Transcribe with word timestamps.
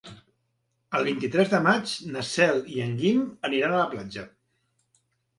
El 0.99 1.03
vint-i-tres 1.07 1.49
de 1.51 1.59
maig 1.65 1.91
na 2.15 2.23
Cel 2.29 2.57
i 2.77 2.81
en 2.85 2.95
Guim 3.01 3.19
aniran 3.49 3.75
a 3.75 3.83
la 3.83 3.91
platja. 3.93 4.25